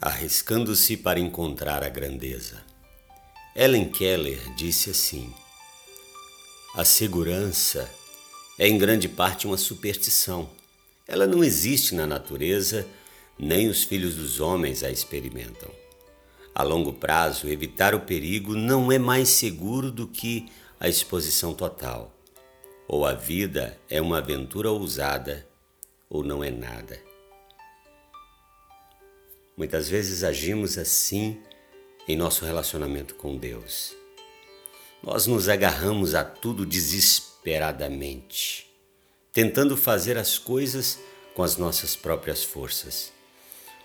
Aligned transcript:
arriscando-se 0.00 0.96
para 0.96 1.20
encontrar 1.20 1.82
a 1.82 1.88
grandeza. 1.88 2.62
Ellen 3.54 3.88
Keller 3.88 4.54
disse 4.54 4.90
assim: 4.90 5.32
A 6.74 6.84
segurança 6.84 7.88
é 8.58 8.68
em 8.68 8.76
grande 8.78 9.08
parte 9.08 9.46
uma 9.46 9.56
superstição. 9.56 10.48
Ela 11.06 11.26
não 11.26 11.44
existe 11.44 11.94
na 11.94 12.06
natureza, 12.06 12.86
nem 13.38 13.68
os 13.68 13.84
filhos 13.84 14.14
dos 14.14 14.40
homens 14.40 14.82
a 14.82 14.90
experimentam. 14.90 15.70
A 16.54 16.62
longo 16.62 16.92
prazo, 16.92 17.48
evitar 17.48 17.94
o 17.94 18.00
perigo 18.00 18.54
não 18.54 18.92
é 18.92 18.98
mais 18.98 19.28
seguro 19.28 19.90
do 19.90 20.06
que 20.06 20.48
a 20.78 20.88
exposição 20.88 21.52
total. 21.52 22.12
Ou 22.86 23.04
a 23.04 23.12
vida 23.12 23.78
é 23.88 24.00
uma 24.00 24.18
aventura 24.18 24.70
ousada, 24.70 25.46
ou 26.08 26.22
não 26.22 26.44
é 26.44 26.50
nada. 26.50 27.13
Muitas 29.56 29.88
vezes 29.88 30.24
agimos 30.24 30.76
assim 30.78 31.40
em 32.08 32.16
nosso 32.16 32.44
relacionamento 32.44 33.14
com 33.14 33.36
Deus. 33.36 33.94
Nós 35.02 35.26
nos 35.26 35.48
agarramos 35.48 36.14
a 36.14 36.24
tudo 36.24 36.66
desesperadamente, 36.66 38.68
tentando 39.32 39.76
fazer 39.76 40.18
as 40.18 40.38
coisas 40.38 40.98
com 41.34 41.44
as 41.44 41.56
nossas 41.56 41.94
próprias 41.94 42.42
forças, 42.42 43.12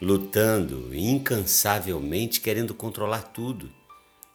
lutando 0.00 0.94
incansavelmente 0.94 2.40
querendo 2.40 2.74
controlar 2.74 3.22
tudo, 3.22 3.72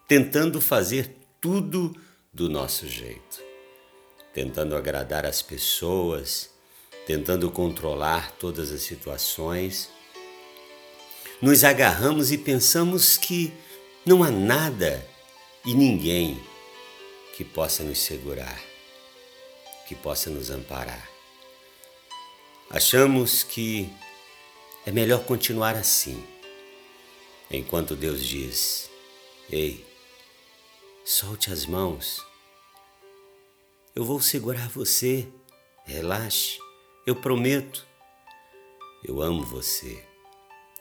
tentando 0.08 0.60
fazer 0.60 1.16
tudo 1.40 1.96
do 2.34 2.50
nosso 2.50 2.88
jeito, 2.88 3.40
tentando 4.34 4.76
agradar 4.76 5.28
as 5.28 5.44
pessoas, 5.44 6.50
tentando 7.06 7.52
controlar 7.52 8.32
todas 8.32 8.72
as 8.72 8.82
situações 8.82 9.90
nos 11.42 11.64
agarramos 11.64 12.32
e 12.32 12.38
pensamos 12.38 13.18
que 13.18 13.54
não 14.06 14.24
há 14.24 14.30
nada 14.30 15.08
e 15.66 15.74
ninguém 15.74 16.42
que 17.36 17.46
possa 17.46 17.82
nos 17.82 18.00
segurar, 18.00 18.62
que 19.88 19.96
possa 19.96 20.30
nos 20.30 20.50
amparar. 20.50 21.10
Achamos 22.70 23.42
que 23.42 23.90
é 24.86 24.92
melhor 24.92 25.24
continuar 25.24 25.76
assim, 25.76 26.22
enquanto 27.50 27.96
Deus 27.96 28.26
diz: 28.26 28.90
Ei, 29.50 29.86
solte 31.06 31.52
as 31.52 31.66
mãos, 31.66 32.22
eu 33.96 34.04
vou 34.04 34.20
segurar 34.20 34.68
você, 34.70 35.28
relaxe, 35.86 36.60
eu 37.08 37.16
prometo, 37.16 37.88
eu 39.06 39.22
amo 39.22 39.44
você 39.46 40.09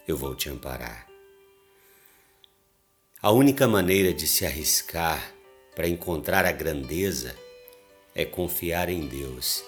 eu 0.09 0.17
vou 0.17 0.35
te 0.35 0.49
amparar. 0.49 1.07
A 3.21 3.31
única 3.31 3.69
maneira 3.69 4.13
de 4.15 4.27
se 4.27 4.47
arriscar 4.47 5.35
para 5.77 5.87
encontrar 5.87 6.47
a 6.47 6.53
grandeza 6.53 7.37
é 8.15 8.25
confiar 8.25 8.89
em 8.89 9.07
Deus 9.07 9.63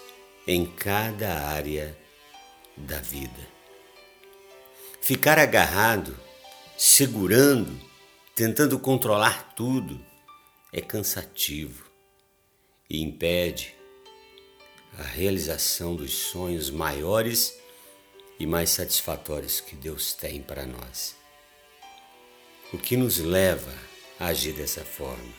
em 0.47 0.65
cada 0.65 1.47
área 1.47 1.95
da 2.75 2.99
vida. 2.99 3.47
Ficar 4.99 5.37
agarrado, 5.37 6.17
segurando, 6.75 7.79
tentando 8.35 8.79
controlar 8.79 9.53
tudo 9.53 10.03
é 10.73 10.81
cansativo 10.81 11.85
e 12.89 13.01
impede 13.01 13.75
a 14.97 15.03
realização 15.03 15.95
dos 15.95 16.13
sonhos 16.13 16.69
maiores 16.71 17.60
e 18.41 18.47
mais 18.47 18.71
satisfatórios 18.71 19.61
que 19.61 19.75
Deus 19.75 20.13
tem 20.13 20.41
para 20.41 20.65
nós. 20.65 21.15
O 22.73 22.77
que 22.79 22.97
nos 22.97 23.19
leva 23.19 23.71
a 24.19 24.25
agir 24.29 24.53
dessa 24.53 24.83
forma? 24.83 25.31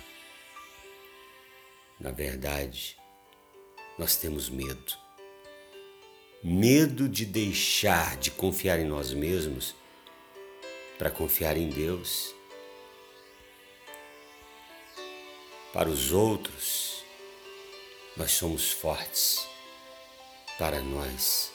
Na 1.98 2.12
verdade, 2.12 2.96
nós 3.98 4.14
temos 4.14 4.48
medo. 4.48 4.96
Medo 6.44 7.08
de 7.08 7.26
deixar 7.26 8.16
de 8.18 8.30
confiar 8.30 8.78
em 8.78 8.84
nós 8.84 9.12
mesmos 9.12 9.74
para 10.96 11.10
confiar 11.10 11.56
em 11.56 11.70
Deus. 11.70 12.32
Para 15.72 15.88
os 15.88 16.12
outros, 16.12 17.02
nós 18.16 18.30
somos 18.30 18.70
fortes. 18.70 19.44
Para 20.56 20.80
nós, 20.80 21.51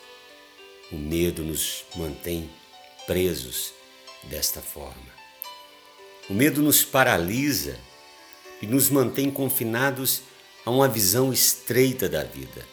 o 0.92 0.96
medo 0.96 1.44
nos 1.44 1.86
mantém 1.96 2.50
presos 3.06 3.74
desta 4.24 4.62
forma. 4.62 5.18
O 6.30 6.34
medo 6.34 6.62
nos 6.62 6.84
paralisa 6.84 7.80
e 8.62 8.68
nos 8.68 8.90
mantém 8.90 9.30
confinados 9.30 10.22
a 10.66 10.70
uma 10.70 10.88
visão 10.88 11.32
estreita 11.32 12.10
da 12.10 12.24
vida. 12.24 12.66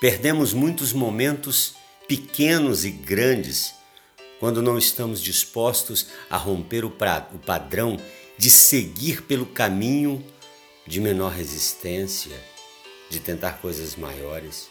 Perdemos 0.00 0.52
muitos 0.52 0.92
momentos 0.92 1.74
pequenos 2.08 2.84
e 2.84 2.90
grandes 2.90 3.74
quando 4.40 4.60
não 4.60 4.76
estamos 4.76 5.22
dispostos 5.22 6.08
a 6.28 6.36
romper 6.36 6.84
o, 6.84 6.90
padrão 6.90 7.96
de 8.36 8.50
seguir 8.50 9.22
pelo 9.22 9.46
caminho 9.46 10.24
de 10.84 11.00
menor 11.00 11.30
resistência, 11.30 12.36
de 13.08 13.20
tentar 13.20 13.60
coisas 13.60 13.94
maiores. 13.94 14.68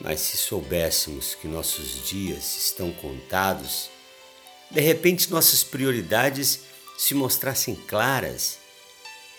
Mas 0.00 0.20
se 0.20 0.38
soubéssemos 0.38 1.34
que 1.34 1.46
nossos 1.46 2.08
dias 2.08 2.56
estão 2.56 2.90
contados, 2.90 3.90
de 4.70 4.80
repente 4.80 5.30
nossas 5.30 5.62
prioridades 5.62 6.60
se 6.96 7.14
mostrassem 7.14 7.74
claras, 7.74 8.58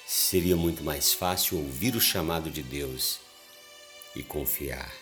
seria 0.05 0.55
muito 0.55 0.83
mais 0.83 1.13
fácil 1.13 1.57
ouvir 1.57 1.95
o 1.95 2.01
chamado 2.01 2.51
de 2.51 2.61
Deus 2.61 3.19
e 4.15 4.21
confiar. 4.21 4.93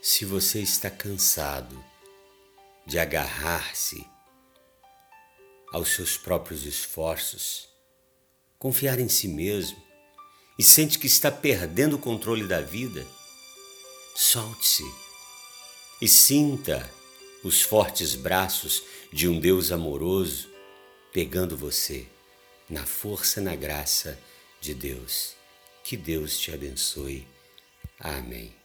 Se 0.00 0.24
você 0.24 0.60
está 0.60 0.90
cansado 0.90 1.82
de 2.86 2.98
agarrar-se 2.98 4.06
aos 5.72 5.94
seus 5.94 6.16
próprios 6.16 6.64
esforços, 6.64 7.68
confiar 8.58 8.98
em 8.98 9.08
si 9.08 9.28
mesmo 9.28 9.82
e 10.58 10.62
sente 10.62 10.98
que 10.98 11.06
está 11.06 11.30
perdendo 11.30 11.96
o 11.96 11.98
controle 11.98 12.46
da 12.46 12.60
vida, 12.60 13.06
Solte-se 14.14 14.84
e 16.00 16.08
sinta 16.08 16.90
os 17.42 17.62
fortes 17.62 18.14
braços 18.14 18.82
de 19.12 19.28
um 19.28 19.38
Deus 19.40 19.72
amoroso 19.72 20.50
pegando 21.12 21.56
você 21.56 22.06
na 22.68 22.86
força 22.86 23.40
e 23.40 23.44
na 23.44 23.54
graça 23.54 24.18
de 24.60 24.74
Deus. 24.74 25.34
Que 25.84 25.96
Deus 25.96 26.38
te 26.38 26.52
abençoe. 26.52 27.26
Amém. 27.98 28.61